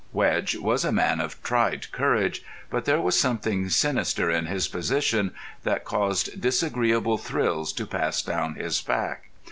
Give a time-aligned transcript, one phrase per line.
[0.13, 5.31] Wedge was a man of tried courage, but there was something sinister in his position
[5.61, 9.27] that caused disagreeable thrills to pass down his back.